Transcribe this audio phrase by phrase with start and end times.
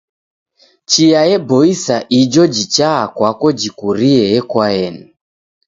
[0.89, 5.03] Chia eboisa ijo jichaa kwako jikurie ekoaeni.